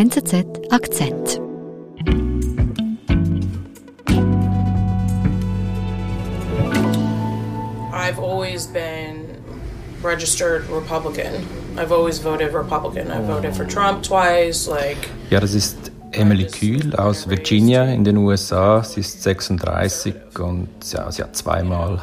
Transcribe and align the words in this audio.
NZZ 0.00 0.46
Akzent. 0.70 1.38
I've 7.92 8.18
always 8.18 8.66
been 8.66 9.36
registered 10.02 10.64
Republican. 10.70 11.46
I've 11.76 11.92
always 11.92 12.18
voted 12.18 12.54
Republican. 12.54 13.10
I 13.10 13.20
voted 13.20 13.54
for 13.54 13.66
Trump 13.66 14.02
twice. 14.02 14.66
Like 14.66 15.10
Ja, 15.28 15.38
das 15.38 15.52
ist 15.52 15.92
Emily 16.12 16.46
Kühl 16.46 16.96
aus 16.96 17.28
Virginia 17.28 17.84
in 17.84 18.02
den 18.02 18.16
USA. 18.16 18.82
Sie 18.82 19.00
ist 19.00 19.22
36 19.22 20.14
und 20.38 20.70
ja, 20.92 21.12
sie 21.12 21.22
hat 21.22 21.36
zweimal 21.36 22.00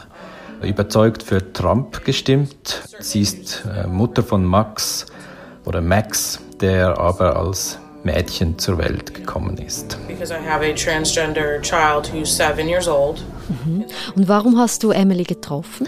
überzeugt 0.61 1.23
für 1.23 1.52
Trump 1.52 2.05
gestimmt. 2.05 2.84
Sie 3.00 3.21
ist 3.21 3.66
äh, 3.66 3.88
Mutter 3.88 4.21
von 4.21 4.45
Max 4.45 5.07
oder 5.66 5.82
Max, 5.82 6.39
der 6.61 7.00
aber 7.00 7.36
als 7.36 7.79
Mädchen 8.07 8.57
zur 8.57 8.77
Welt 8.77 9.13
gekommen 9.13 9.57
ist. 9.57 9.97
because 10.07 10.34
I 10.34 10.38
have 10.38 10.63
a 10.63 10.73
transgender 10.73 11.61
child 11.61 12.11
who's 12.11 12.35
seven 12.35 12.67
years 12.67 12.88
old. 12.88 13.21
Und 14.15 14.27
warum 14.27 14.57
hast 14.57 14.84
du 14.84 14.91
Emily 14.91 15.23
getroffen? 15.23 15.88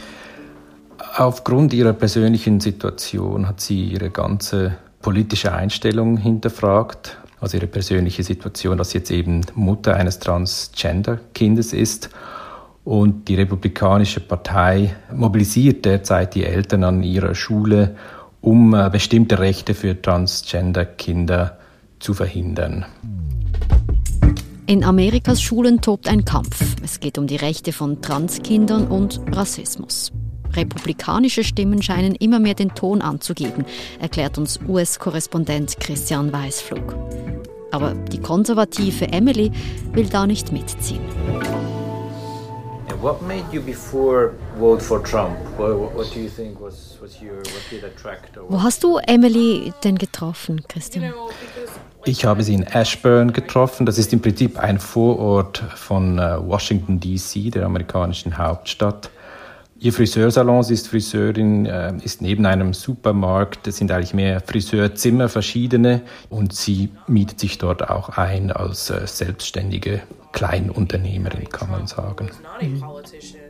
Aufgrund 1.15 1.73
ihrer 1.73 1.93
persönlichen 1.93 2.59
Situation 2.59 3.47
hat 3.47 3.61
sie 3.61 3.85
ihre 3.85 4.09
ganze 4.09 4.75
politische 5.01 5.53
Einstellung 5.53 6.17
hinterfragt. 6.17 7.17
Also 7.41 7.57
ihre 7.57 7.67
persönliche 7.67 8.23
Situation, 8.23 8.77
dass 8.77 8.91
sie 8.91 8.97
jetzt 8.99 9.11
eben 9.11 9.41
Mutter 9.55 9.95
eines 9.95 10.19
Transgender-Kindes 10.19 11.73
ist. 11.73 12.09
Und 12.83 13.27
die 13.29 13.35
Republikanische 13.35 14.19
Partei 14.19 14.95
mobilisiert 15.13 15.85
derzeit 15.85 16.35
die 16.35 16.43
Eltern 16.43 16.83
an 16.83 17.03
ihrer 17.03 17.33
Schule, 17.35 17.95
um 18.41 18.73
äh, 18.73 18.89
bestimmte 18.89 19.39
Rechte 19.39 19.73
für 19.73 20.01
Transgender-Kinder 20.01 21.57
zu 21.99 22.13
verhindern. 22.13 22.85
In 24.65 24.83
Amerikas 24.83 25.41
Schulen 25.41 25.81
tobt 25.81 26.07
ein 26.07 26.25
Kampf. 26.25 26.75
Es 26.83 26.99
geht 26.99 27.17
um 27.17 27.25
die 27.25 27.37
Rechte 27.37 27.73
von 27.73 28.01
Transkindern 28.01 28.87
und 28.87 29.19
Rassismus. 29.31 30.11
Republikanische 30.53 31.43
Stimmen 31.43 31.81
scheinen 31.81 32.15
immer 32.15 32.39
mehr 32.39 32.53
den 32.55 32.73
Ton 32.75 33.01
anzugeben, 33.01 33.65
erklärt 33.99 34.37
uns 34.37 34.59
US-Korrespondent 34.67 35.79
Christian 35.79 36.31
Weißflug. 36.31 36.95
Aber 37.71 37.93
die 37.93 38.19
konservative 38.19 39.07
Emily 39.11 39.51
will 39.93 40.07
da 40.07 40.25
nicht 40.25 40.51
mitziehen. 40.51 41.01
What 43.01 43.21
made 43.21 43.45
you 43.53 43.61
before 43.61 44.33
vote 44.57 44.81
for 44.83 45.01
Trump? 45.01 45.37
What, 45.57 45.79
what, 45.79 45.95
what 45.95 46.13
do 46.13 46.19
you 46.19 46.27
think 46.27 46.59
was, 46.59 46.97
was 47.01 47.21
your 47.21 47.37
what 47.37 47.63
did 47.69 47.85
attract 47.85 48.37
or 48.37 48.49
Wo 48.49 48.61
hast 48.61 48.83
du 48.83 48.97
Emily 48.97 49.71
denn 49.85 49.97
getroffen, 49.97 50.57
You 50.57 50.63
Christian? 50.67 51.03
know, 51.11 51.29
because 51.39 51.58
Ich 52.09 52.25
habe 52.25 52.41
sie 52.41 52.55
in 52.55 52.63
Ashburn 52.63 53.33
getroffen. 53.33 53.85
Das 53.85 53.99
ist 53.99 54.11
im 54.13 54.19
Prinzip 54.19 54.57
ein 54.57 54.79
Vorort 54.79 55.59
von 55.75 56.17
äh, 56.17 56.37
Washington, 56.41 56.99
D.C., 56.99 57.51
der 57.51 57.67
amerikanischen 57.67 58.39
Hauptstadt. 58.39 59.11
Ihr 59.77 59.93
Friseursalon, 59.93 60.63
sie 60.63 60.73
ist 60.73 60.87
Friseurin, 60.87 61.67
äh, 61.67 61.93
ist 62.03 62.23
neben 62.23 62.47
einem 62.47 62.73
Supermarkt. 62.73 63.67
Es 63.67 63.77
sind 63.77 63.91
eigentlich 63.91 64.15
mehr 64.15 64.41
Friseurzimmer, 64.41 65.29
verschiedene. 65.29 66.01
Und 66.31 66.55
sie 66.55 66.89
mietet 67.05 67.39
sich 67.39 67.59
dort 67.59 67.87
auch 67.87 68.09
ein 68.09 68.51
als 68.51 68.89
äh, 68.89 69.05
selbstständige 69.05 70.01
Kleinunternehmerin, 70.31 71.47
kann 71.49 71.69
man 71.69 71.85
sagen. 71.85 72.31
politician. 72.81 73.41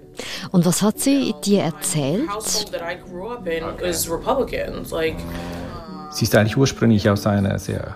Und 0.52 0.66
was 0.66 0.82
hat 0.82 1.00
sie 1.00 1.34
dir 1.46 1.62
erzählt? 1.62 2.28
Sie 6.12 6.26
ist 6.26 6.36
eigentlich 6.36 6.58
ursprünglich 6.58 7.10
aus 7.10 7.26
einer 7.26 7.58
sehr 7.58 7.96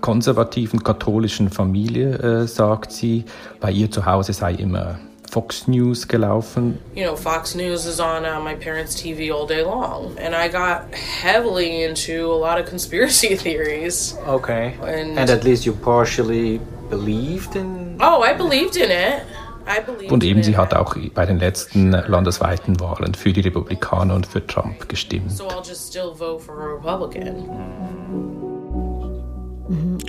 konservativen 0.00 0.82
katholischen 0.84 1.50
Familie, 1.50 2.14
äh, 2.18 2.46
sagt 2.46 2.92
sie. 2.92 3.24
Bei 3.60 3.70
ihr 3.70 3.90
zu 3.90 4.06
Hause 4.06 4.32
sei 4.32 4.54
immer 4.54 4.98
Fox 5.30 5.68
News 5.68 6.08
gelaufen. 6.08 6.78
you 6.96 7.04
know, 7.04 7.14
Fox 7.14 7.54
News 7.54 7.86
is 7.86 8.00
on 8.00 8.24
uh, 8.24 8.40
my 8.42 8.54
parents' 8.56 8.96
TV 8.96 9.32
all 9.32 9.46
day 9.46 9.62
long, 9.62 10.16
and 10.18 10.34
I 10.34 10.48
got 10.50 10.86
heavily 10.92 11.84
into 11.84 12.32
a 12.32 12.36
lot 12.36 12.58
of 12.60 12.68
conspiracy 12.68 13.36
theories. 13.42 14.16
Okay. 14.26 14.74
And- 14.82 15.16
And 15.18 15.30
at 15.30 15.44
least 15.44 15.64
you 15.64 15.72
partially 15.72 16.60
believed 16.90 17.54
in 17.54 17.96
Oh, 18.00 18.22
I 18.24 18.32
believed 18.36 18.76
in 18.76 18.90
it. 18.90 19.22
I 19.68 19.78
believed 19.84 20.10
Und 20.10 20.24
eben 20.24 20.42
sie 20.42 20.56
hat 20.56 20.74
auch 20.74 20.96
bei 21.14 21.26
den 21.26 21.38
letzten 21.38 21.92
landesweiten 21.92 22.80
Wahlen 22.80 23.14
für 23.14 23.32
die 23.32 23.42
Republikaner 23.42 24.14
und 24.16 24.26
für 24.26 24.44
Trump 24.44 24.88
gestimmt. 24.88 25.30
So 25.30 25.44
I'll 25.46 25.62
just 25.64 25.90
still 25.90 26.12
vote 26.12 26.42
for 26.42 26.54
a 26.60 26.74
Republican. 26.74 27.46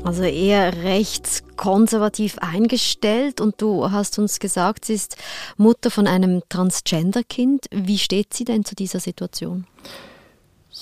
Also 0.03 0.23
eher 0.23 0.83
rechtskonservativ 0.83 2.37
eingestellt 2.39 3.39
und 3.39 3.61
du 3.61 3.91
hast 3.91 4.17
uns 4.17 4.39
gesagt, 4.39 4.85
sie 4.85 4.95
ist 4.95 5.15
Mutter 5.57 5.91
von 5.91 6.07
einem 6.07 6.41
Transgender-Kind. 6.49 7.67
Wie 7.71 7.99
steht 7.99 8.33
sie 8.33 8.43
denn 8.43 8.65
zu 8.65 8.75
dieser 8.75 8.99
Situation? 8.99 9.67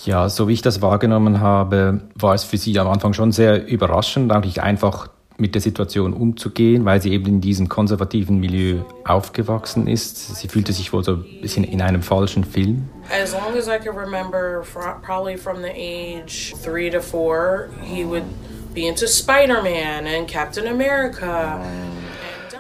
Ja, 0.05 0.29
so 0.29 0.47
wie 0.47 0.53
ich 0.53 0.61
das 0.61 0.81
wahrgenommen 0.81 1.41
habe, 1.41 2.01
war 2.15 2.33
es 2.33 2.43
für 2.45 2.57
sie 2.57 2.79
am 2.79 2.87
Anfang 2.87 3.13
schon 3.13 3.31
sehr 3.33 3.67
überraschend, 3.67 4.31
eigentlich 4.31 4.61
einfach 4.61 5.09
mit 5.37 5.53
der 5.55 5.61
Situation 5.61 6.13
umzugehen, 6.13 6.85
weil 6.85 7.01
sie 7.01 7.11
eben 7.11 7.25
in 7.25 7.41
diesem 7.41 7.69
konservativen 7.69 8.39
Milieu 8.39 8.81
aufgewachsen 9.05 9.87
ist. 9.87 10.35
Sie 10.35 10.47
fühlte 10.47 10.73
sich 10.73 10.91
wohl 10.93 11.03
so 11.03 11.13
ein 11.13 11.25
bisschen 11.41 11.63
in 11.63 11.81
einem 11.81 12.01
falschen 12.01 12.43
Film. 12.43 12.89
As 13.09 13.33
long 13.33 13.57
as 13.57 13.67
I 13.67 13.79
can 13.83 13.95
remember, 13.97 14.63
fr- 14.63 14.99
probably 15.01 15.37
from 15.37 15.57
the 15.57 15.69
age 15.69 16.53
three 16.61 16.89
to 16.89 17.01
four, 17.01 17.69
he 17.83 18.05
would 18.05 18.23
be 18.79 18.87
into 18.87 19.07
Spider-Man 19.07 20.07
and 20.07 20.27
Captain 20.27 20.67
America. 20.67 21.59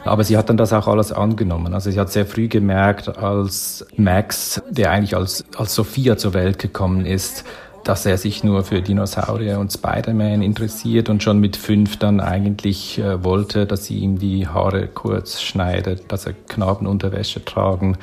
Aber 0.03 0.23
sie 0.23 0.37
hat 0.37 0.49
dann 0.49 0.57
das 0.57 0.73
auch 0.73 0.87
alles 0.87 1.11
angenommen. 1.11 1.73
Also 1.73 1.91
sie 1.91 1.99
hat 1.99 2.11
sehr 2.11 2.25
früh 2.25 2.47
gemerkt, 2.47 3.17
als 3.17 3.85
Max, 3.95 4.61
der 4.69 4.91
eigentlich 4.91 5.15
als, 5.15 5.45
als 5.55 5.75
Sophia 5.75 6.17
zur 6.17 6.33
Welt 6.33 6.59
gekommen 6.59 7.05
ist, 7.05 7.45
dass 7.83 8.05
er 8.05 8.17
sich 8.17 8.43
nur 8.43 8.63
für 8.63 8.81
Dinosaurier 8.81 9.59
und 9.59 9.71
Spider-Man 9.71 10.41
interessiert 10.41 11.09
und 11.09 11.23
schon 11.23 11.39
mit 11.39 11.55
fünf 11.55 11.97
dann 11.97 12.19
eigentlich 12.19 12.99
äh, 12.99 13.23
wollte, 13.23 13.65
dass 13.65 13.85
sie 13.85 13.99
ihm 13.99 14.19
die 14.19 14.47
Haare 14.47 14.87
kurz 14.87 15.41
schneidet, 15.41 16.11
dass 16.11 16.25
er 16.25 16.33
Knabenunterwäsche 16.33 17.43
tragen 17.45 17.97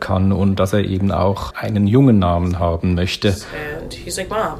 kann 0.00 0.32
und 0.32 0.56
dass 0.56 0.72
er 0.72 0.84
eben 0.84 1.12
auch 1.12 1.54
einen 1.54 1.86
jungen 1.86 2.18
Namen 2.18 2.58
haben 2.58 2.94
möchte. 2.94 3.36
And 3.80 3.92
he's 3.92 4.16
like, 4.16 4.30
Mom, 4.30 4.58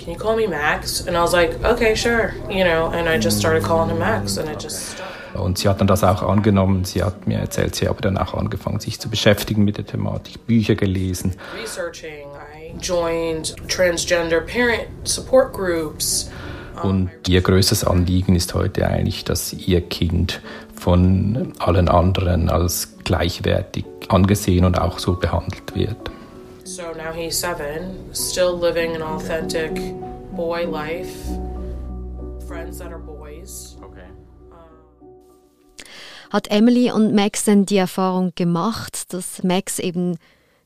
can 0.00 0.12
you 0.12 0.18
call 0.18 0.36
me 0.36 0.46
Max? 0.46 1.06
And 1.06 1.16
I 1.16 1.20
was 1.20 1.32
like, 1.32 1.62
okay, 1.62 1.94
sure. 1.94 2.32
You 2.48 2.64
know, 2.64 2.90
and 2.92 3.08
I 3.08 3.18
just 3.18 3.38
started 3.38 3.62
calling 3.62 3.90
him 3.90 3.98
Max, 3.98 4.38
and 4.38 4.48
it 4.48 4.58
just. 4.58 4.96
Und 5.34 5.58
sie 5.58 5.68
hat 5.68 5.80
dann 5.80 5.86
das 5.86 6.02
auch 6.02 6.22
angenommen. 6.22 6.84
Sie 6.84 7.04
hat 7.04 7.28
mir 7.28 7.38
erzählt, 7.38 7.76
sie 7.76 7.86
habe 7.86 8.02
dann 8.02 8.18
auch 8.18 8.34
angefangen, 8.34 8.80
sich 8.80 8.98
zu 8.98 9.08
beschäftigen 9.08 9.62
mit 9.64 9.76
der 9.76 9.86
Thematik, 9.86 10.44
Bücher 10.46 10.74
gelesen. 10.74 11.36
Researching, 11.60 12.26
I 12.34 12.74
joined 12.80 13.54
transgender 13.68 14.40
parent 14.40 14.88
support 15.04 15.52
groups. 15.52 16.30
Und 16.82 17.10
ihr 17.28 17.42
größtes 17.42 17.84
Anliegen 17.84 18.34
ist 18.34 18.54
heute 18.54 18.86
eigentlich, 18.86 19.24
dass 19.24 19.52
ihr 19.52 19.82
Kind 19.82 20.40
von 20.74 21.52
allen 21.58 21.88
anderen 21.88 22.48
als 22.48 22.96
gleichwertig 23.04 23.84
angesehen 24.08 24.64
und 24.64 24.80
auch 24.80 24.98
so 24.98 25.14
behandelt 25.14 25.74
wird. 25.74 26.10
So 26.80 26.94
now 26.94 27.12
he's 27.12 27.38
seven, 27.38 28.14
still 28.14 28.56
living 28.56 28.96
an 28.96 29.02
authentic 29.02 29.74
boy 30.32 30.66
life. 30.66 31.12
Friends 32.48 32.78
that 32.78 32.90
are 32.90 32.98
boys. 32.98 33.76
Okay. 33.82 34.08
Hat 36.30 36.46
Emily 36.48 36.90
und 36.90 37.14
Max 37.14 37.44
denn 37.44 37.66
die 37.66 37.76
Erfahrung 37.76 38.32
gemacht, 38.34 39.12
dass 39.12 39.42
Max 39.42 39.78
eben 39.78 40.16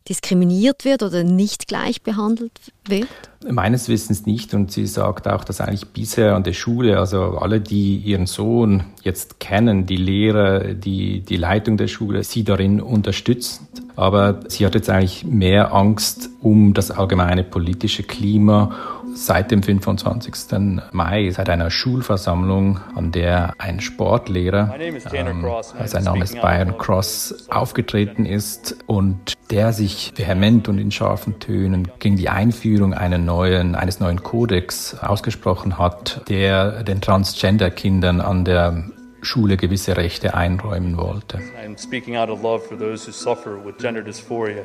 diskriminiert 0.09 0.85
wird 0.85 1.03
oder 1.03 1.25
nicht 1.25 1.67
gleich 1.67 2.03
behandelt 2.03 2.73
wird? 2.87 3.09
Meines 3.47 3.89
Wissens 3.89 4.27
nicht 4.27 4.55
und 4.55 4.71
sie 4.71 4.87
sagt 4.87 5.27
auch, 5.29 5.45
dass 5.45 5.61
eigentlich 5.61 5.89
bisher 5.89 6.35
an 6.35 6.45
der 6.45 6.53
Schule, 6.53 6.99
also 6.99 7.39
alle, 7.39 7.61
die 7.61 7.97
ihren 7.97 8.27
Sohn 8.27 8.85
jetzt 9.03 9.41
kennen, 9.41 9.87
die 9.87 9.97
Lehrer, 9.97 10.75
die, 10.75 11.21
die 11.21 11.37
Leitung 11.37 11.77
der 11.77 11.89
Schule, 11.89 12.25
sie 12.25 12.45
darin 12.45 12.81
unterstützt. 12.81 13.63
Aber 13.97 14.41
sie 14.49 14.67
hat 14.67 14.75
jetzt 14.75 14.91
eigentlich 14.91 15.25
mehr 15.25 15.73
Angst 15.73 16.31
um 16.41 16.75
das 16.75 16.91
allgemeine 16.91 17.45
politische 17.45 18.03
Klima 18.03 18.75
seit 19.15 19.51
dem 19.51 19.63
25. 19.63 20.81
Mai, 20.93 21.31
seit 21.31 21.49
einer 21.49 21.71
Schulversammlung, 21.71 22.81
an 22.95 23.13
der 23.13 23.55
ein 23.59 23.81
Sportlehrer, 23.81 24.75
ähm, 24.79 25.47
sein 25.85 26.05
Name 26.05 26.25
ist 26.25 26.41
Byron. 26.41 26.79
Cross, 26.79 27.49
aufgetreten 27.49 28.27
ist 28.27 28.77
und 28.87 29.35
der 29.51 29.73
sich 29.73 30.13
vehement 30.17 30.69
und 30.69 30.79
in 30.79 30.91
scharfen 30.91 31.39
Tönen 31.39 31.89
gegen 31.99 32.17
die 32.17 32.29
Einführung 32.29 32.91
neuen, 32.91 33.75
eines 33.75 34.01
neuen 34.01 34.23
Kodex 34.23 34.97
ausgesprochen 35.01 35.79
hat, 35.79 36.23
der 36.29 36.83
den 36.83 37.01
Transgender-Kindern 37.01 38.21
an 38.21 38.45
der 38.45 38.85
Schule 39.23 39.57
gewisse 39.57 39.97
Rechte 39.97 40.35
einräumen 40.35 40.97
wollte. 40.97 41.39
I'm 41.65 41.79
speaking 41.79 42.17
out 42.17 42.29
of 42.29 42.43
love 42.43 42.61
for 42.61 42.77
those 42.77 43.07
who 43.07 43.13
suffer 43.13 43.57
with 43.65 43.79
gender 43.79 44.03
dysphoria. 44.03 44.65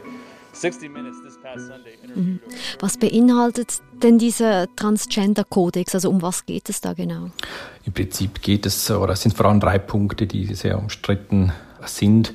Was 2.79 2.97
beinhaltet 2.97 3.81
denn 4.03 4.17
dieser 4.17 4.67
Transgender-Kodex? 4.75 5.95
Also 5.95 6.09
um 6.09 6.21
was 6.21 6.45
geht 6.45 6.69
es 6.69 6.81
da 6.81 6.93
genau? 6.93 7.29
Im 7.85 7.93
Prinzip 7.93 8.41
geht 8.41 8.65
es, 8.65 8.91
oder 8.91 9.13
es 9.13 9.21
sind 9.21 9.35
vor 9.35 9.45
allem 9.47 9.59
drei 9.59 9.79
Punkte, 9.79 10.27
die 10.27 10.53
sehr 10.53 10.77
umstritten 10.77 11.51
sind. 11.85 12.33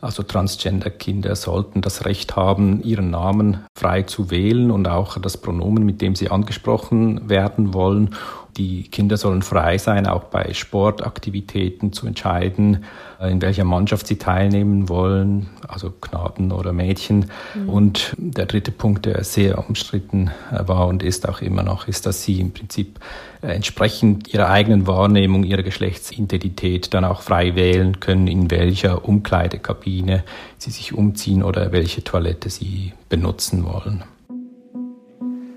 Also 0.00 0.22
Transgender-Kinder 0.22 1.34
sollten 1.36 1.80
das 1.80 2.04
Recht 2.04 2.36
haben, 2.36 2.82
ihren 2.82 3.10
Namen 3.10 3.64
frei 3.76 4.02
zu 4.02 4.30
wählen 4.30 4.70
und 4.70 4.88
auch 4.88 5.18
das 5.18 5.36
Pronomen, 5.36 5.84
mit 5.84 6.00
dem 6.00 6.14
sie 6.14 6.30
angesprochen 6.30 7.28
werden 7.28 7.74
wollen. 7.74 8.14
Die 8.56 8.84
Kinder 8.84 9.18
sollen 9.18 9.42
frei 9.42 9.76
sein, 9.76 10.06
auch 10.06 10.24
bei 10.24 10.54
Sportaktivitäten 10.54 11.92
zu 11.92 12.06
entscheiden, 12.06 12.84
in 13.20 13.42
welcher 13.42 13.64
Mannschaft 13.64 14.06
sie 14.06 14.16
teilnehmen 14.16 14.88
wollen, 14.88 15.48
also 15.68 15.90
Knaben 15.90 16.52
oder 16.52 16.72
Mädchen. 16.72 17.30
Mhm. 17.54 17.68
Und 17.68 18.14
der 18.16 18.46
dritte 18.46 18.72
Punkt, 18.72 19.04
der 19.04 19.24
sehr 19.24 19.58
umstritten 19.68 20.30
war 20.50 20.86
und 20.86 21.02
ist 21.02 21.28
auch 21.28 21.42
immer 21.42 21.62
noch, 21.62 21.86
ist, 21.86 22.06
dass 22.06 22.22
sie 22.22 22.40
im 22.40 22.52
Prinzip 22.52 22.98
entsprechend 23.42 24.32
ihrer 24.32 24.48
eigenen 24.48 24.86
Wahrnehmung, 24.86 25.44
ihrer 25.44 25.62
Geschlechtsidentität 25.62 26.94
dann 26.94 27.04
auch 27.04 27.20
frei 27.20 27.54
wählen 27.54 28.00
können, 28.00 28.26
in 28.26 28.50
welcher 28.50 29.04
Umkleidekabine 29.06 30.24
sie 30.56 30.70
sich 30.70 30.94
umziehen 30.94 31.42
oder 31.42 31.72
welche 31.72 32.02
Toilette 32.04 32.48
sie 32.48 32.92
benutzen 33.08 33.64
wollen. 33.64 34.04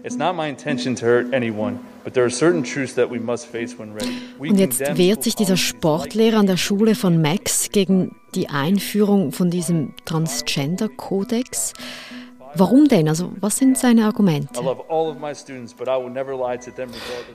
It's 0.04 0.16
not 0.16 0.36
my 0.36 0.48
intention 0.48 0.96
to 0.96 1.06
hurt 1.06 1.34
anyone. 1.34 1.80
Und 4.40 4.57
jetzt 4.57 4.80
wehrt 4.98 5.24
sich 5.24 5.36
dieser 5.36 5.57
Sportlehrer 5.57 6.38
an 6.38 6.48
der 6.48 6.57
Schule 6.57 6.96
von 6.96 7.22
Max 7.22 7.69
gegen 7.72 8.16
die 8.34 8.50
Einführung 8.50 9.31
von 9.31 9.51
diesem 9.51 9.94
Transgender-Kodex. 10.06 11.74
Warum 12.56 12.88
denn? 12.88 13.07
Also 13.07 13.31
was 13.40 13.57
sind 13.57 13.78
seine 13.78 14.06
Argumente? 14.06 14.50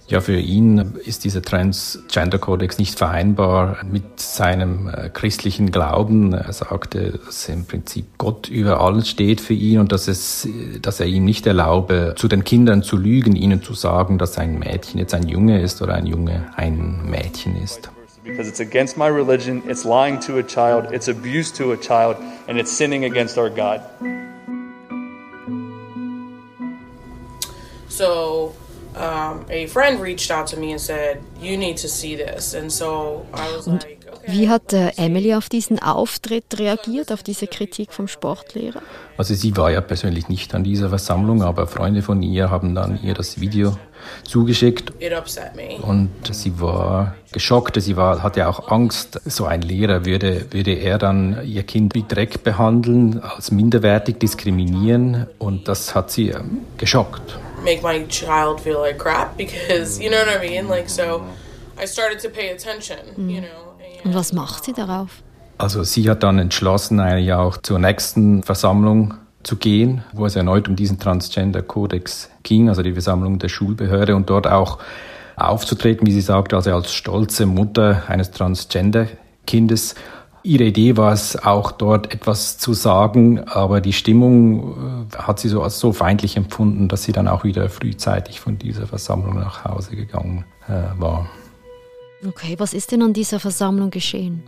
Ja, 0.09 0.21
für 0.21 0.39
ihn 0.39 0.95
ist 1.05 1.25
dieser 1.25 1.43
Transgender-Kodex 1.43 2.79
nicht 2.79 2.99
vereinbar 2.99 3.79
mit 3.91 4.21
seinem 4.21 4.89
äh, 4.89 5.09
christlichen 5.11 5.71
Glauben. 5.71 6.33
Er 6.33 6.53
sagte, 6.53 7.21
dass 7.25 7.49
im 7.49 7.65
Prinzip 7.65 8.07
Gott 8.19 8.49
über 8.49 8.81
alles 8.81 9.09
steht 9.09 9.41
für 9.41 9.55
ihn 9.55 9.79
und 9.79 9.93
dass, 9.93 10.09
es, 10.09 10.49
dass 10.83 11.01
er 11.01 11.07
ihm 11.07 11.25
nicht 11.25 11.47
erlaube, 11.47 12.15
zu 12.17 12.29
den 12.29 12.45
Kindern 12.45 12.83
zu 12.83 12.97
lügen, 12.97 13.37
ihnen 13.37 13.63
zu 13.63 13.75
sagen, 13.75 14.19
dass 14.19 14.39
ein 14.39 14.59
Mädchen 14.59 14.99
jetzt 14.99 15.15
ein 15.15 15.29
Junge 15.29 15.61
ist 15.61 15.83
oder 15.83 15.95
ein 15.95 16.07
Junge 16.07 16.47
ein 16.57 17.09
Mädchen 17.09 17.57
ist. 17.63 17.91
Because 18.25 18.49
it's 18.49 18.61
against 18.61 18.97
my 18.97 19.09
religion, 19.09 19.63
it's 19.69 19.85
lying 19.85 20.19
to 20.21 20.39
a 20.39 20.43
child, 20.43 20.91
it's 20.93 21.09
abuse 21.09 21.53
to 21.53 21.73
a 21.73 21.77
child, 21.77 22.17
and 22.49 22.59
it's 22.59 22.75
sinning 22.75 23.05
against 23.05 23.37
our 23.37 23.51
God. 23.51 23.83
So 27.97 28.53
um, 28.97 29.45
a 29.51 29.67
friend 29.69 30.01
reached 30.01 30.31
out 30.31 30.49
to 30.49 30.57
me 30.57 30.73
and 30.73 30.81
said, 30.81 31.19
"You 31.41 31.57
need 31.57 31.81
to 31.81 31.89
see 31.89 32.17
this." 32.17 32.55
And 32.55 32.71
so 32.71 33.25
I 33.33 33.57
was 33.57 33.67
Und 33.67 33.85
like, 33.85 33.99
okay. 34.13 34.33
Wie 34.33 34.49
hat 34.49 34.73
äh, 34.73 34.91
Emily 34.97 35.35
auf 35.35 35.49
diesen 35.49 35.79
Auftritt 35.79 36.59
reagiert, 36.59 37.13
auf 37.13 37.23
diese 37.23 37.47
Kritik 37.47 37.93
vom 37.93 38.09
Sportlehrer? 38.09 38.83
Also 39.17 39.35
sie 39.35 39.57
war 39.57 39.71
ja 39.71 39.81
persönlich 39.81 40.29
nicht 40.29 40.55
an 40.57 40.65
dieser 40.65 40.89
Versammlung, 40.89 41.43
aber 41.43 41.69
Freunde 41.69 42.03
von 42.03 42.23
ihr 42.23 42.51
haben 42.51 42.75
dann 42.75 42.99
ihr 43.03 43.15
das 43.15 43.41
Video 43.41 43.77
zugeschickt. 44.25 44.93
Und 45.83 46.11
sie 46.33 46.61
war 46.61 47.15
geschockt, 47.33 47.81
sie 47.81 47.97
war, 47.97 48.23
hatte 48.23 48.49
auch 48.49 48.73
Angst, 48.73 49.21
so 49.25 49.45
ein 49.45 49.63
Lehrer 49.63 50.05
würde, 50.05 50.47
würde 50.51 50.73
er 50.73 50.99
dann 50.99 51.41
ihr 51.45 51.63
Kind 51.63 51.95
wie 51.95 52.05
Dreck 52.07 52.43
behandeln, 52.43 53.21
als 53.21 53.53
minderwertig 53.53 54.19
diskriminieren 54.19 55.27
und 55.39 55.69
das 55.69 55.95
hat 55.95 56.11
sie 56.11 56.31
ähm, 56.31 56.59
geschockt 56.77 57.39
make 57.65 57.83
my 57.83 58.07
child 58.09 58.61
feel 58.61 58.79
like 58.79 58.99
crap 58.99 59.37
because 59.37 60.01
you 60.01 60.11
know 60.11 60.19
what 60.19 60.43
I 60.43 60.49
mean. 60.49 60.69
Like 60.69 60.89
so, 60.89 61.23
I 61.81 61.87
started 61.87 62.21
to 62.21 62.29
pay 62.29 62.51
attention. 62.53 62.99
Mhm. 63.17 63.31
You 63.31 63.41
know. 63.41 63.75
Und 64.05 64.15
was 64.15 64.33
macht 64.33 64.65
sie 64.65 64.73
darauf? 64.73 65.23
Also 65.57 65.83
sie 65.83 66.09
hat 66.11 66.23
dann 66.23 66.39
entschlossen, 66.39 67.01
eigentlich 67.01 67.33
auch 67.33 67.57
zur 67.57 67.79
nächsten 67.79 68.43
Versammlung 68.43 69.15
zu 69.45 69.57
gehen, 69.57 70.03
wo 70.13 70.27
es 70.27 70.37
erneut 70.37 70.69
um 70.69 70.77
diesen 70.77 70.99
Transgender-Kodex 70.99 72.31
ging, 72.43 72.69
also 72.69 72.83
die 72.83 72.93
Versammlung 72.93 73.39
der 73.39 73.49
Schulbehörde 73.49 74.17
und 74.17 74.29
dort 74.31 74.47
auch 74.47 74.79
aufzutreten, 75.37 76.07
wie 76.07 76.13
sie 76.13 76.21
sagte, 76.21 76.57
also 76.57 76.73
als 76.75 76.93
stolze 76.93 77.47
Mutter 77.47 78.05
eines 78.09 78.31
Transgender-Kindes 78.31 79.95
Ihre 80.47 80.65
Idee 80.65 80.99
war 80.99 81.15
es 81.15 81.43
auch 81.43 81.73
dort 81.73 82.13
etwas 82.13 82.59
zu 82.59 82.75
sagen, 82.75 83.45
aber 83.45 83.81
die 83.81 83.95
Stimmung 83.95 85.07
äh, 85.11 85.17
hat 85.17 85.41
sie 85.41 85.49
so 85.49 85.63
als 85.63 85.79
so 85.79 85.95
feindlich 85.95 86.37
empfunden, 86.37 86.89
dass 86.89 87.05
sie 87.05 87.13
dann 87.13 87.29
auch 87.29 87.45
wieder 87.45 87.71
frühzeitig 87.71 88.41
von 88.41 88.59
dieser 88.59 88.87
Versammlung 88.87 89.37
nach 89.37 89.65
Hause 89.65 89.97
gegangen 89.97 90.45
äh, 90.69 90.83
war. 91.01 91.31
Okay, 92.29 92.57
was 92.59 92.75
ist 92.75 92.93
denn 92.93 93.03
an 93.03 93.15
dieser 93.15 93.41
Versammlung 93.41 93.89
geschehen? 93.89 94.43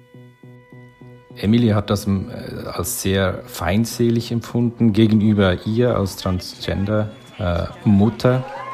Emily 1.34 1.69
hat 1.69 1.88
das 1.88 2.06
äh, 2.06 2.10
als 2.66 3.00
sehr 3.00 3.40
feindselig 3.46 4.32
empfunden 4.32 4.93
gegenüber 4.93 5.66
ihr 5.66 5.96
als 5.96 6.16
Transgender-Mutter. 6.16 8.37
Äh, 8.37 8.65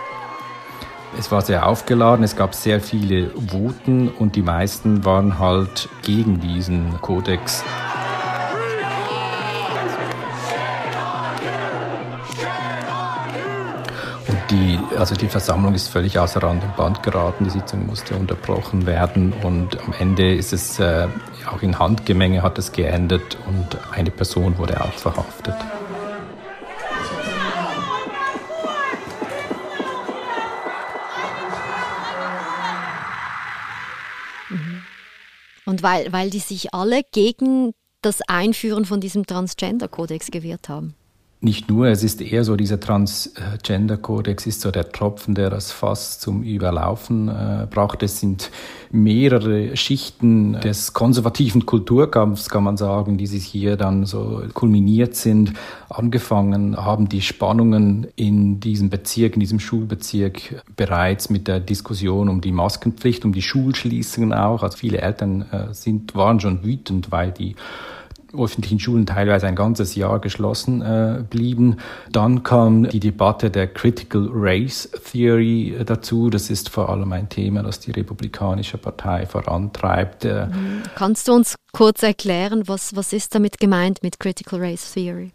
es 1.18 1.30
war 1.30 1.42
sehr 1.42 1.66
aufgeladen, 1.66 2.24
es 2.24 2.36
gab 2.36 2.54
sehr 2.54 2.80
viele 2.80 3.30
Voten 3.30 4.08
und 4.08 4.36
die 4.36 4.42
meisten 4.42 5.04
waren 5.04 5.38
halt 5.38 5.88
gegen 6.02 6.40
diesen 6.40 7.00
Kodex. 7.00 7.64
Die, 14.50 14.78
also 14.98 15.14
die 15.14 15.28
Versammlung 15.28 15.74
ist 15.74 15.88
völlig 15.88 16.18
außer 16.18 16.42
Rand 16.42 16.62
und 16.62 16.76
Band 16.76 17.02
geraten, 17.02 17.44
die 17.44 17.50
Sitzung 17.50 17.86
musste 17.86 18.14
unterbrochen 18.14 18.84
werden 18.84 19.32
und 19.42 19.80
am 19.80 19.94
Ende 19.98 20.34
ist 20.34 20.52
es 20.52 20.78
äh, 20.78 21.08
auch 21.50 21.62
in 21.62 21.78
Handgemenge 21.78 22.42
hat 22.42 22.58
es 22.58 22.72
geendet 22.72 23.38
und 23.46 23.78
eine 23.92 24.10
Person 24.10 24.58
wurde 24.58 24.80
auch 24.82 24.92
verhaftet. 24.92 25.54
Und 35.72 35.82
weil, 35.82 36.12
weil 36.12 36.28
die 36.28 36.38
sich 36.38 36.74
alle 36.74 37.00
gegen 37.12 37.72
das 38.02 38.20
Einführen 38.28 38.84
von 38.84 39.00
diesem 39.00 39.24
Transgender-Kodex 39.24 40.30
gewehrt 40.30 40.68
haben. 40.68 40.94
Nicht 41.44 41.68
nur, 41.68 41.88
es 41.88 42.04
ist 42.04 42.22
eher 42.22 42.44
so, 42.44 42.54
dieser 42.54 42.78
Transgender-Kodex 42.78 44.46
ist 44.46 44.60
so 44.60 44.70
der 44.70 44.92
Tropfen, 44.92 45.34
der 45.34 45.50
das 45.50 45.72
Fass 45.72 46.20
zum 46.20 46.44
Überlaufen 46.44 47.26
äh, 47.26 47.66
brachte. 47.68 48.04
Es 48.04 48.20
sind 48.20 48.52
mehrere 48.92 49.76
Schichten 49.76 50.52
des 50.60 50.92
konservativen 50.92 51.66
Kulturkampfs, 51.66 52.48
kann 52.48 52.62
man 52.62 52.76
sagen, 52.76 53.18
die 53.18 53.26
sich 53.26 53.44
hier 53.44 53.76
dann 53.76 54.06
so 54.06 54.44
kulminiert 54.54 55.16
sind. 55.16 55.54
Angefangen 55.88 56.76
haben 56.76 57.08
die 57.08 57.22
Spannungen 57.22 58.06
in 58.14 58.60
diesem 58.60 58.88
Bezirk, 58.88 59.34
in 59.34 59.40
diesem 59.40 59.58
Schulbezirk 59.58 60.62
bereits 60.76 61.28
mit 61.28 61.48
der 61.48 61.58
Diskussion 61.58 62.28
um 62.28 62.40
die 62.40 62.52
Maskenpflicht, 62.52 63.24
um 63.24 63.32
die 63.32 63.42
Schulschließungen 63.42 64.32
auch. 64.32 64.62
Also 64.62 64.78
viele 64.78 64.98
Eltern 64.98 65.42
äh, 65.50 65.74
sind, 65.74 66.14
waren 66.14 66.38
schon 66.38 66.62
wütend, 66.62 67.10
weil 67.10 67.32
die 67.32 67.56
öffentlichen 68.36 68.78
Schulen 68.78 69.06
teilweise 69.06 69.46
ein 69.46 69.56
ganzes 69.56 69.94
Jahr 69.94 70.18
geschlossen 70.18 70.82
äh, 70.82 71.22
blieben. 71.28 71.76
Dann 72.10 72.42
kam 72.42 72.88
die 72.88 73.00
Debatte 73.00 73.50
der 73.50 73.66
Critical 73.66 74.28
Race 74.32 74.88
Theory 75.10 75.74
äh, 75.78 75.84
dazu. 75.84 76.30
Das 76.30 76.50
ist 76.50 76.68
vor 76.68 76.88
allem 76.88 77.12
ein 77.12 77.28
Thema, 77.28 77.62
das 77.62 77.80
die 77.80 77.90
Republikanische 77.90 78.78
Partei 78.78 79.26
vorantreibt. 79.26 80.24
Äh, 80.24 80.46
mhm. 80.46 80.82
Kannst 80.94 81.28
du 81.28 81.34
uns 81.34 81.54
kurz 81.72 82.02
erklären, 82.02 82.62
was, 82.66 82.96
was 82.96 83.12
ist 83.12 83.34
damit 83.34 83.58
gemeint 83.58 84.02
mit 84.02 84.18
Critical 84.18 84.60
Race 84.60 84.92
Theory? 84.92 85.32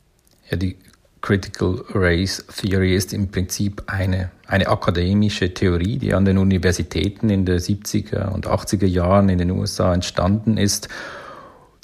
Ja, 0.49 0.57
die 0.57 0.77
Critical 1.21 1.83
Race 1.93 2.45
Theory 2.55 2.95
ist 2.95 3.11
im 3.13 3.29
Prinzip 3.29 3.83
eine, 3.87 4.31
eine 4.45 4.67
akademische 4.67 5.53
Theorie, 5.53 5.97
die 5.97 6.13
an 6.13 6.25
den 6.25 6.37
Universitäten 6.37 7.29
in 7.29 7.45
den 7.45 7.59
70er 7.59 8.31
und 8.31 8.47
80er 8.47 8.85
Jahren 8.85 9.29
in 9.29 9.39
den 9.39 9.51
USA 9.51 9.93
entstanden 9.93 10.57
ist, 10.57 10.89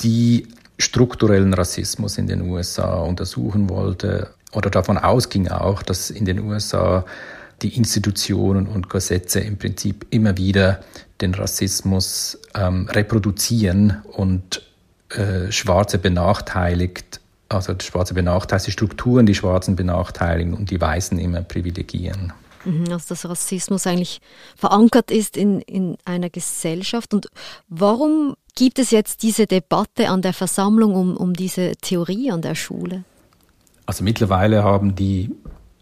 die 0.01 0.47
strukturellen 0.77 1.53
Rassismus 1.53 2.17
in 2.17 2.27
den 2.27 2.41
USA 2.41 2.95
untersuchen 2.95 3.69
wollte 3.69 4.29
oder 4.53 4.69
davon 4.69 4.97
ausging 4.97 5.47
auch, 5.47 5.83
dass 5.83 6.09
in 6.09 6.25
den 6.25 6.39
USA 6.39 7.05
die 7.61 7.75
Institutionen 7.75 8.67
und 8.67 8.89
Gesetze 8.89 9.39
im 9.39 9.57
Prinzip 9.57 10.05
immer 10.09 10.37
wieder 10.37 10.81
den 11.21 11.33
Rassismus 11.33 12.39
ähm, 12.55 12.87
reproduzieren 12.89 14.01
und 14.11 14.61
äh, 15.09 15.51
Schwarze 15.51 15.97
benachteiligt, 15.97 17.21
also 17.49 17.73
Schwarze 17.79 18.13
benachteiligt, 18.13 18.67
die 18.67 18.71
Strukturen 18.71 19.25
die 19.25 19.35
Schwarzen 19.35 19.75
benachteiligen 19.75 20.53
und 20.53 20.71
die 20.71 20.81
Weißen 20.81 21.17
immer 21.19 21.41
privilegieren. 21.41 22.33
Mhm, 22.65 22.91
also 22.91 23.09
dass 23.09 23.29
Rassismus 23.29 23.87
eigentlich 23.87 24.21
verankert 24.55 25.11
ist 25.11 25.37
in, 25.37 25.61
in 25.61 25.97
einer 26.05 26.29
Gesellschaft. 26.29 27.13
Und 27.13 27.27
warum 27.67 28.35
gibt 28.55 28.79
es 28.79 28.91
jetzt 28.91 29.23
diese 29.23 29.47
Debatte 29.47 30.09
an 30.09 30.21
der 30.21 30.33
Versammlung 30.33 30.95
um, 30.95 31.17
um 31.17 31.33
diese 31.33 31.73
Theorie 31.81 32.31
an 32.31 32.41
der 32.41 32.55
Schule? 32.55 33.03
Also 33.85 34.03
mittlerweile 34.03 34.63
haben 34.63 34.95
die 34.95 35.31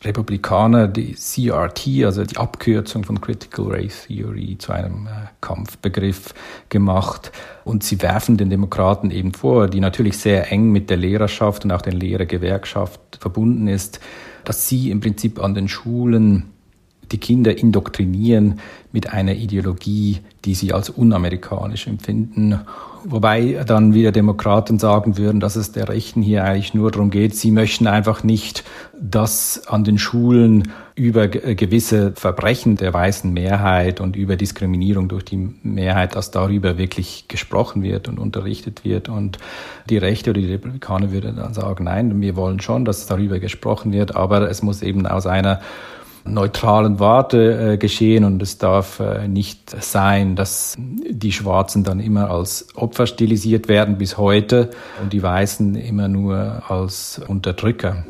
Republikaner 0.04 0.88
die 0.88 1.13
CRT, 1.13 2.06
also 2.06 2.24
die 2.24 2.38
Abkürzung 2.38 3.04
von 3.04 3.22
Critical 3.22 3.68
Race 3.68 4.08
Theory, 4.08 4.58
zu 4.58 4.72
einem 4.72 5.06
äh, 5.06 5.28
Kampfbegriff 5.42 6.34
gemacht. 6.70 7.32
Und 7.63 7.84
sie 7.84 8.01
werfen 8.01 8.38
den 8.38 8.50
Demokraten 8.50 9.12
eben 9.12 9.34
vor, 9.34 9.68
die 9.68 9.80
natürlich 9.80 10.18
sehr 10.18 10.51
eng 10.51 10.72
mit 10.72 10.90
der 10.90 10.98
Lehrerschaft 10.98 11.66
und 11.66 11.72
auch 11.72 11.84
der 11.84 11.94
Lehrergewerkschaft 11.94 13.00
verbunden 13.20 13.68
ist, 13.68 14.00
dass 14.44 14.68
sie 14.68 14.90
im 14.90 15.01
Prinzip 15.01 15.40
an 15.40 15.54
den 15.54 15.68
Schulen 15.68 16.51
die 17.12 17.18
Kinder 17.18 17.58
indoktrinieren 17.58 18.60
mit 18.91 19.12
einer 19.12 19.36
Ideologie, 19.36 20.20
die 20.46 20.53
sie 20.53 20.74
als 20.74 20.89
unamerikanisch 20.89 21.88
empfinden 21.88 22.60
Wobei 23.03 23.63
dann 23.65 23.94
wieder 23.94 24.12
Demokraten 24.12 24.77
sagen 24.77 25.18
würden, 25.18 25.39
dass 25.39 25.56
es 25.56 25.72
der 25.72 25.89
Rechten 25.89 26.22
hier 26.22 26.44
eigentlich 26.44 26.74
nur 26.74 26.91
darum 26.91 27.10
geht, 27.10 27.36
sie 27.36 27.51
möchten 27.51 27.88
einfach 27.88 28.24
nicht, 28.24 28.63
dass 29.00 29.68
an 29.68 29.84
den 29.84 29.98
Schulen 29.98 30.72
über 30.94 31.27
gewisse 31.27 32.12
Verbrechen 32.12 32.75
der 32.75 32.94
weißen 32.94 33.32
Mehrheit 33.34 34.01
und 34.01 34.15
über 34.15 34.36
Diskriminierung 34.36 35.08
durch 35.08 35.25
die 35.25 35.38
Mehrheit, 35.63 36.15
dass 36.15 36.30
darüber 36.30 36.77
wirklich 36.77 37.25
gesprochen 37.27 37.82
wird 37.82 38.08
und 38.08 38.20
unterrichtet 38.20 38.86
wird. 38.86 39.10
Und 39.10 39.39
die 39.89 39.98
Rechte 39.98 40.30
oder 40.30 40.41
die 40.41 40.51
Republikaner 40.51 41.12
würden 41.12 41.38
dann 41.38 41.56
sagen, 41.56 41.86
nein, 41.86 42.22
wir 42.22 42.36
wollen 42.36 42.60
schon, 42.60 42.86
dass 42.86 43.08
darüber 43.08 43.39
gesprochen 43.39 43.94
wird, 43.94 44.15
aber 44.15 44.48
es 44.50 44.62
muss 44.62 44.84
eben 44.84 45.08
aus 45.08 45.25
einer 45.25 45.62
neutralen 46.25 47.00
Warte 47.00 47.74
äh, 47.74 47.78
geschehen 47.78 48.24
und 48.24 48.42
es 48.42 48.58
darf 48.58 49.00
äh, 49.00 49.28
nicht 49.28 49.70
sein, 49.84 50.36
dass 50.36 50.78
die 50.78 51.32
Schwarzen 51.32 51.84
dann 51.84 52.00
immer 52.00 52.30
als 52.30 52.68
Opfer 52.75 53.08
stilisiert 53.08 53.68
werden 53.68 53.98
bis 53.98 54.18
heute 54.18 54.70
und 55.01 55.13
die 55.13 55.24
Weißen 55.24 55.75
immer 55.75 56.08
nur 56.08 56.63
als 56.70 57.22
Unterdrücker. 57.28 58.06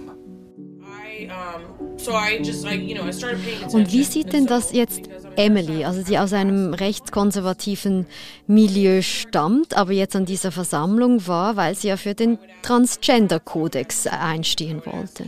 Und 3.73 3.91
wie 3.91 4.03
sieht 4.03 4.33
denn 4.33 4.47
das 4.47 4.71
jetzt 4.73 5.01
Emily, 5.35 5.85
also 5.85 6.03
die 6.03 6.17
aus 6.17 6.33
einem 6.33 6.73
rechtskonservativen 6.73 8.07
Milieu 8.47 9.01
stammt, 9.01 9.77
aber 9.77 9.91
jetzt 9.91 10.15
an 10.15 10.25
dieser 10.25 10.51
Versammlung 10.51 11.27
war, 11.27 11.55
weil 11.55 11.75
sie 11.75 11.89
ja 11.89 11.97
für 11.97 12.15
den 12.15 12.39
Transgender-Kodex 12.63 14.07
einstehen 14.07 14.81
wollte? 14.85 15.25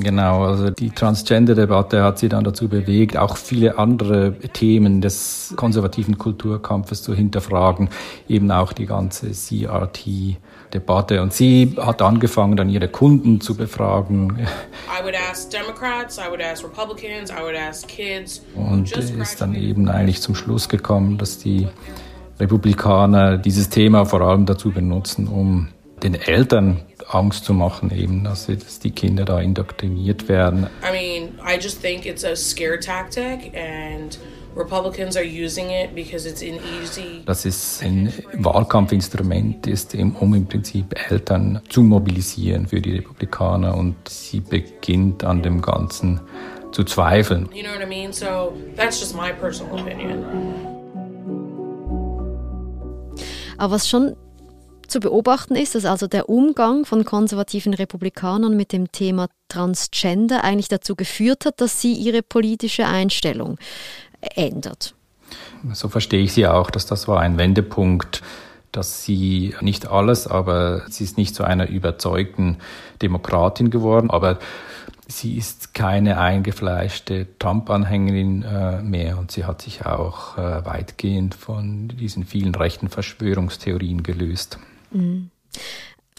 Genau, 0.00 0.44
also 0.44 0.70
die 0.70 0.90
Transgender-Debatte 0.90 2.02
hat 2.02 2.18
sie 2.18 2.28
dann 2.28 2.42
dazu 2.42 2.68
bewegt, 2.68 3.16
auch 3.16 3.36
viele 3.36 3.78
andere 3.78 4.32
Themen 4.52 5.00
des 5.00 5.54
konservativen 5.56 6.18
Kulturkampfes 6.18 7.02
zu 7.02 7.14
hinterfragen, 7.14 7.88
eben 8.28 8.50
auch 8.50 8.72
die 8.72 8.86
ganze 8.86 9.30
CRT-Debatte. 9.30 11.22
Und 11.22 11.32
sie 11.32 11.76
hat 11.78 12.02
angefangen, 12.02 12.56
dann 12.56 12.68
ihre 12.68 12.88
Kunden 12.88 13.40
zu 13.40 13.56
befragen. 13.56 14.46
Und 18.56 18.90
ist 19.10 19.40
dann 19.40 19.54
eben 19.54 19.88
eigentlich 19.88 20.20
zum 20.20 20.34
Schluss 20.34 20.68
gekommen, 20.68 21.16
dass 21.16 21.38
die 21.38 21.68
Republikaner 22.40 23.38
dieses 23.38 23.68
Thema 23.68 24.04
vor 24.04 24.22
allem 24.22 24.46
dazu 24.46 24.72
benutzen, 24.72 25.28
um 25.28 25.68
den 26.02 26.14
Eltern 26.14 26.80
Angst 27.08 27.44
zu 27.44 27.54
machen, 27.54 27.90
eben, 27.90 28.24
dass, 28.24 28.46
dass 28.46 28.78
die 28.78 28.90
Kinder 28.90 29.24
da 29.24 29.40
indoktriniert 29.40 30.28
werden. 30.28 30.68
I 30.82 30.92
mean, 30.92 31.38
I 31.44 31.58
just 31.60 31.80
think 31.82 32.06
it's 32.06 32.24
a 32.24 32.36
scare 32.36 32.78
tactic 32.78 33.52
and 33.54 34.18
Republicans 34.56 35.16
are 35.16 35.24
using 35.24 35.70
it 35.70 35.94
because 35.94 36.28
it's 36.28 36.42
an 36.42 36.58
easy. 36.82 37.22
Das 37.24 37.44
ist 37.44 37.82
ein 37.82 38.12
Wahlkampfinstrument, 38.34 39.66
ist, 39.66 39.94
um 39.94 40.34
im 40.34 40.46
Prinzip 40.46 40.86
Eltern 41.10 41.60
zu 41.68 41.82
mobilisieren 41.82 42.66
für 42.66 42.80
die 42.80 42.96
Republikaner 42.96 43.76
und 43.76 43.96
sie 44.08 44.40
beginnt 44.40 45.24
an 45.24 45.42
dem 45.42 45.60
Ganzen 45.62 46.20
zu 46.72 46.84
zweifeln. 46.84 47.48
You 47.52 47.62
know 47.62 47.72
what 47.72 47.82
I 47.82 47.86
mean? 47.86 48.12
So 48.12 48.52
that's 48.76 49.00
just 49.00 49.14
my 49.14 49.32
personal 49.32 49.80
opinion. 49.80 50.24
Aber 53.56 53.74
was 53.74 53.88
schon 53.88 54.16
zu 54.90 55.00
beobachten 55.00 55.56
ist, 55.56 55.74
dass 55.74 55.84
also 55.84 56.06
der 56.06 56.28
Umgang 56.28 56.84
von 56.84 57.04
konservativen 57.04 57.74
Republikanern 57.74 58.56
mit 58.56 58.72
dem 58.72 58.92
Thema 58.92 59.28
Transgender 59.48 60.44
eigentlich 60.44 60.68
dazu 60.68 60.94
geführt 60.96 61.46
hat, 61.46 61.60
dass 61.60 61.80
sie 61.80 61.94
ihre 61.94 62.22
politische 62.22 62.86
Einstellung 62.86 63.58
ändert. 64.34 64.94
So 65.72 65.88
verstehe 65.88 66.22
ich 66.22 66.32
sie 66.32 66.46
auch, 66.46 66.70
dass 66.70 66.86
das 66.86 67.08
war 67.08 67.20
ein 67.20 67.38
Wendepunkt, 67.38 68.22
dass 68.72 69.04
sie 69.04 69.54
nicht 69.60 69.88
alles, 69.88 70.26
aber 70.26 70.82
sie 70.88 71.04
ist 71.04 71.18
nicht 71.18 71.34
zu 71.34 71.44
einer 71.44 71.68
überzeugten 71.68 72.58
Demokratin 73.02 73.70
geworden, 73.70 74.10
aber 74.10 74.38
sie 75.08 75.36
ist 75.36 75.74
keine 75.74 76.20
eingefleischte 76.20 77.26
Trump-Anhängerin 77.38 78.42
äh, 78.42 78.82
mehr 78.82 79.18
und 79.18 79.32
sie 79.32 79.44
hat 79.44 79.62
sich 79.62 79.86
auch 79.86 80.38
äh, 80.38 80.64
weitgehend 80.64 81.34
von 81.34 81.88
diesen 81.88 82.24
vielen 82.24 82.54
rechten 82.54 82.88
Verschwörungstheorien 82.88 84.02
gelöst. 84.02 84.58
Mhm. 84.90 85.30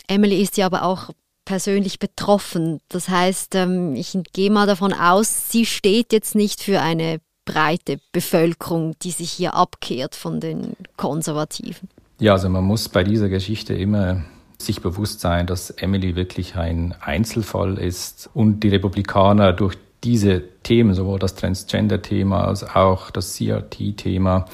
Emily 0.07 0.41
ist 0.41 0.57
ja 0.57 0.65
aber 0.65 0.83
auch 0.83 1.11
persönlich 1.45 1.99
betroffen. 1.99 2.79
Das 2.89 3.09
heißt, 3.09 3.55
ähm, 3.55 3.95
ich 3.95 4.17
gehe 4.33 4.51
mal 4.51 4.67
davon 4.67 4.93
aus, 4.93 5.49
sie 5.49 5.65
steht 5.65 6.13
jetzt 6.13 6.35
nicht 6.35 6.61
für 6.61 6.81
eine 6.81 7.19
breite 7.45 7.99
Bevölkerung, 8.11 8.95
die 9.01 9.11
sich 9.11 9.31
hier 9.31 9.55
abkehrt 9.55 10.15
von 10.15 10.39
den 10.39 10.73
Konservativen. 10.97 11.89
Ja, 12.19 12.33
also 12.33 12.49
man 12.49 12.63
muss 12.63 12.87
bei 12.87 13.03
dieser 13.03 13.29
Geschichte 13.29 13.73
immer 13.73 14.23
sich 14.59 14.81
bewusst 14.81 15.21
sein, 15.21 15.47
dass 15.47 15.71
Emily 15.71 16.15
wirklich 16.15 16.55
ein 16.55 16.93
Einzelfall 17.01 17.77
ist 17.79 18.29
und 18.33 18.61
die 18.61 18.69
Republikaner 18.69 19.53
durch 19.53 19.75
diese 20.03 20.41
Themen, 20.63 20.93
sowohl 20.93 21.19
das 21.19 21.35
Transgender-Thema 21.35 22.45
als 22.45 22.63
auch 22.63 23.11
das 23.11 23.35
CRT-Thema, 23.37 24.45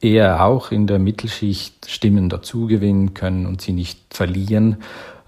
eher 0.00 0.44
auch 0.44 0.70
in 0.70 0.86
der 0.86 0.98
Mittelschicht 0.98 1.90
Stimmen 1.90 2.28
dazugewinnen 2.28 3.14
können 3.14 3.46
und 3.46 3.60
sie 3.60 3.72
nicht 3.72 3.98
verlieren. 4.10 4.78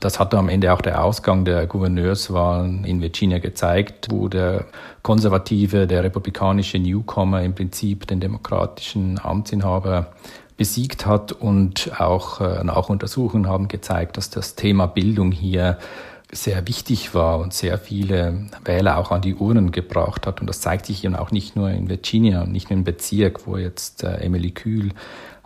Das 0.00 0.20
hat 0.20 0.32
am 0.34 0.48
Ende 0.48 0.72
auch 0.72 0.80
der 0.80 1.02
Ausgang 1.02 1.44
der 1.44 1.66
Gouverneurswahlen 1.66 2.84
in 2.84 3.00
Virginia 3.00 3.38
gezeigt, 3.38 4.08
wo 4.10 4.28
der 4.28 4.66
konservative, 5.02 5.88
der 5.88 6.04
republikanische 6.04 6.78
Newcomer 6.78 7.42
im 7.42 7.54
Prinzip 7.54 8.06
den 8.06 8.20
demokratischen 8.20 9.18
Amtsinhaber 9.20 10.12
besiegt 10.56 11.06
hat 11.06 11.32
und 11.32 12.00
auch 12.00 12.40
äh, 12.40 12.62
Nachuntersuchungen 12.64 13.48
haben 13.48 13.68
gezeigt, 13.68 14.16
dass 14.16 14.30
das 14.30 14.54
Thema 14.54 14.86
Bildung 14.86 15.32
hier 15.32 15.78
sehr 16.30 16.66
wichtig 16.68 17.14
war 17.14 17.38
und 17.38 17.54
sehr 17.54 17.78
viele 17.78 18.46
Wähler 18.64 18.98
auch 18.98 19.10
an 19.10 19.22
die 19.22 19.34
Urnen 19.34 19.72
gebracht 19.72 20.26
hat. 20.26 20.40
Und 20.40 20.46
das 20.46 20.60
zeigt 20.60 20.86
sich 20.86 21.04
eben 21.04 21.16
auch 21.16 21.30
nicht 21.30 21.56
nur 21.56 21.70
in 21.70 21.88
Virginia 21.88 22.42
und 22.42 22.52
nicht 22.52 22.70
nur 22.70 22.78
im 22.78 22.84
Bezirk, 22.84 23.46
wo 23.46 23.56
jetzt 23.56 24.04
äh, 24.04 24.16
Emily 24.16 24.50
Kühl 24.50 24.90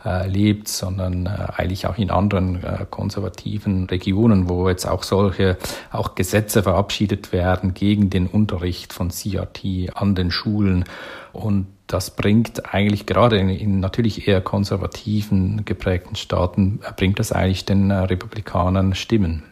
äh, 0.05 0.27
lebt, 0.27 0.67
sondern 0.67 1.27
äh, 1.27 1.53
eigentlich 1.57 1.87
auch 1.87 1.99
in 1.99 2.11
anderen 2.11 2.63
äh, 2.65 2.85
konservativen 2.91 3.87
Regionen, 3.87 4.49
wo 4.49 4.69
jetzt 4.69 4.87
auch 4.87 5.05
solche 5.05 5.57
auch 5.93 6.17
Gesetze 6.17 6.65
verabschiedet 6.65 7.33
werden 7.33 7.75
gegen 7.75 8.11
den 8.11 8.27
Unterricht 8.27 8.93
von 8.93 9.11
CRT 9.11 9.95
an 9.95 10.17
den 10.17 10.33
Schulen. 10.33 10.85
Und 11.33 11.69
das 11.87 12.11
bringt 12.11 12.75
eigentlich 12.75 13.07
gerade 13.07 13.39
in, 13.39 13.49
in, 13.49 13.79
natürlich 13.79 14.27
eher 14.27 14.41
konservativen 14.41 15.65
geprägten 15.65 16.17
Staaten, 16.17 16.81
äh, 16.83 16.93
bringt 16.97 17.21
das 17.21 17.31
eigentlich 17.31 17.65
den 17.65 17.91
äh, 17.91 17.99
Republikanern 17.99 18.97
Stimmen. 18.97 19.45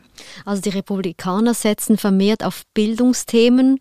Also 0.44 0.62
die 0.62 0.70
Republikaner 0.70 1.54
setzen 1.54 1.96
vermehrt 1.96 2.44
auf 2.44 2.62
Bildungsthemen 2.74 3.78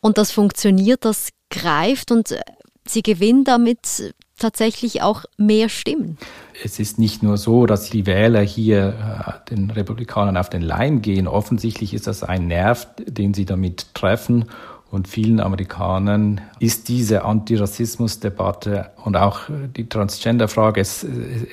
und 0.00 0.18
das 0.18 0.30
funktioniert, 0.30 1.04
das 1.04 1.30
greift 1.50 2.10
und 2.10 2.32
äh, 2.32 2.40
sie 2.86 3.02
gewinnen 3.02 3.44
damit 3.44 4.14
tatsächlich 4.38 5.02
auch 5.02 5.24
mehr 5.36 5.68
Stimmen. 5.68 6.16
Es 6.62 6.78
ist 6.78 6.98
nicht 6.98 7.22
nur 7.22 7.36
so, 7.36 7.66
dass 7.66 7.90
die 7.90 8.06
Wähler 8.06 8.40
hier 8.40 9.42
äh, 9.48 9.50
den 9.50 9.70
Republikanern 9.70 10.36
auf 10.36 10.48
den 10.48 10.62
Leim 10.62 11.02
gehen. 11.02 11.26
Offensichtlich 11.26 11.92
ist 11.92 12.06
das 12.06 12.22
ein 12.22 12.46
Nerv, 12.46 12.86
den 12.98 13.34
sie 13.34 13.44
damit 13.44 13.94
treffen 13.94 14.46
und 14.90 15.06
vielen 15.06 15.40
Amerikanern 15.40 16.40
ist 16.60 16.88
diese 16.88 17.24
Antirassismusdebatte 17.24 18.90
und 19.04 19.16
auch 19.16 19.42
die 19.76 19.88
Transgender-Frage, 19.88 20.80
es, 20.80 21.04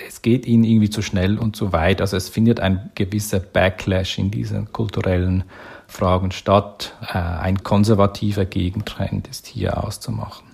es 0.08 0.22
geht 0.22 0.46
ihnen 0.46 0.64
irgendwie 0.64 0.90
zu 0.90 1.02
schnell 1.02 1.38
und 1.38 1.56
zu 1.56 1.74
weit. 1.74 2.00
Also 2.00 2.16
es 2.16 2.30
findet 2.30 2.62
ein 2.62 2.92
gewisser 2.96 3.40
Backlash 3.40 4.18
in 4.18 4.32
diesen 4.32 4.72
kulturellen 4.72 5.44
Fragen 5.88 6.32
statt. 6.32 6.94
Äh, 7.02 7.18
ein 7.18 7.64
konservativer 7.64 8.46
Gegentrend 8.46 9.28
ist 9.28 9.48
hier 9.48 9.84
auszumachen. 9.84 10.46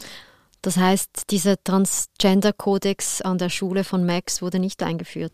Das 0.63 0.77
heißt, 0.77 1.29
dieser 1.29 1.63
Transgender-Kodex 1.63 3.21
an 3.21 3.38
der 3.38 3.50
Schule 3.50 3.83
von 3.83 4.05
Max 4.05 4.41
wurde 4.41 4.59
nicht 4.59 4.83
eingeführt? 4.83 5.33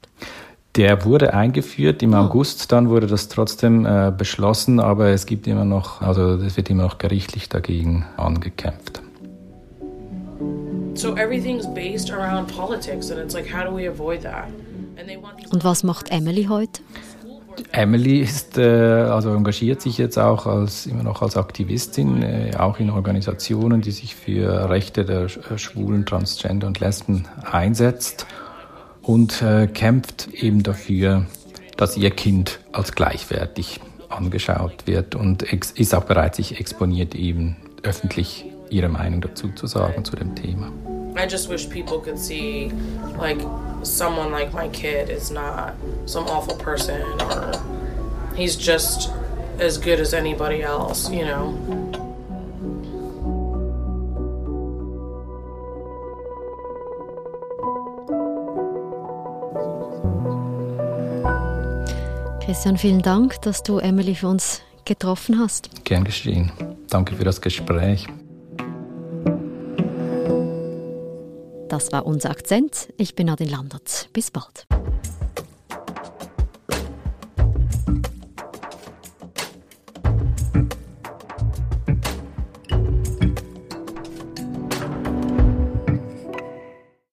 Der 0.77 1.03
wurde 1.05 1.34
eingeführt 1.34 2.03
im 2.03 2.13
oh. 2.13 2.17
August, 2.17 2.72
dann 2.72 2.89
wurde 2.89 3.07
das 3.07 3.29
trotzdem 3.29 3.86
äh, 3.86 4.13
beschlossen, 4.15 4.79
aber 4.79 5.07
es 5.07 5.25
gibt 5.25 5.48
immer 5.48 5.65
noch, 5.65 6.01
also 6.01 6.36
es 6.36 6.55
wird 6.55 6.69
immer 6.69 6.84
noch 6.84 7.00
gerichtlich 7.00 7.50
dagegen 7.50 8.05
angekämpft. 8.15 9.01
So 10.93 11.15
Und 15.51 15.63
was 15.63 15.84
macht 15.84 16.12
Emily 16.12 16.46
heute? 16.46 16.81
Emily 17.72 18.19
ist, 18.19 18.60
äh, 18.60 18.62
also 18.62 19.34
engagiert 19.34 19.81
sich 19.81 19.98
jetzt 19.98 20.19
auch 20.19 20.46
als, 20.46 20.86
immer 20.86 21.01
noch 21.01 21.24
als 21.24 21.38
Aktivistin, 21.38 22.22
äh, 22.22 22.51
auch 22.55 22.79
in 22.79 22.91
Organisationen, 22.91 23.81
die 23.81 23.89
sich 23.89 24.15
für 24.15 24.69
Rechte 24.69 25.05
der 25.05 25.24
äh, 25.24 25.57
Schwulen, 25.57 26.05
Transgender 26.05 26.67
und 26.67 26.79
Lesben 26.79 27.25
einsetzt 27.51 28.27
und 29.08 29.42
äh, 29.42 29.68
kämpft 29.68 30.28
eben 30.34 30.62
dafür, 30.62 31.26
dass 31.78 31.98
ihr 31.98 32.12
Kind 32.12 32.60
als 32.74 32.92
gleichwertig 32.92 33.80
angeschaut 34.10 34.86
wird 34.86 35.16
und 35.16 35.44
ist 35.44 35.96
auch 35.96 36.04
bereit, 36.04 36.36
sich 36.36 36.60
exponiert, 36.60 37.16
eben 37.16 37.56
öffentlich 37.84 38.46
ihre 38.70 38.90
Meinung 38.90 39.22
dazu 39.22 39.50
zu 39.50 39.66
sagen 39.66 40.04
zu 40.04 40.16
dem 40.16 40.36
Thema. 40.36 40.72
I 41.18 41.26
just 41.28 41.50
wish 41.50 41.68
people 41.68 42.00
could 42.00 42.20
see 42.20 42.72
like 43.18 43.40
someone 43.82 44.30
like 44.30 44.54
my 44.54 44.68
kid 44.70 45.10
is 45.10 45.32
not 45.32 45.74
some 46.06 46.28
awful 46.30 46.56
person 46.58 47.02
or 47.20 47.52
he's 48.36 48.56
just 48.56 49.10
as 49.60 49.80
good 49.80 50.00
as 50.00 50.14
anybody 50.14 50.62
else, 50.62 51.10
you 51.10 51.26
know. 51.26 51.56
Christian, 62.48 62.77
vielen 62.77 63.01
Dank, 63.01 63.42
dass 63.42 63.62
du 63.62 63.80
Emily 63.80 64.16
für 64.16 64.30
uns 64.30 64.62
getroffen 64.86 65.38
hast. 65.38 65.84
Gern 65.84 66.06
geschehen. 66.06 66.50
Danke 66.89 67.13
für 67.13 67.25
das 67.25 67.42
Gespräch. 67.42 68.08
Das 71.68 71.92
war 71.92 72.06
unser 72.06 72.30
Akzent. 72.30 72.88
Ich 72.96 73.16
bin 73.16 73.30
Adin 73.30 73.50
Landert. 73.50 74.08
Bis 74.13 74.32
bald. 74.32 74.66